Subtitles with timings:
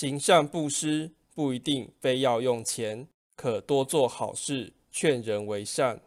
[0.00, 6.00] 行善布施不一定非要用钱可多做好事劝人为善。